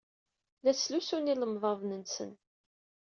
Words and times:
La 0.63 0.71
ttlusunt 0.73 1.31
ilemḍaḍen-nsent. 1.33 2.39